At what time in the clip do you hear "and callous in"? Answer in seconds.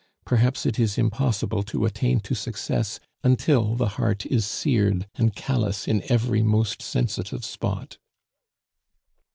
5.13-6.01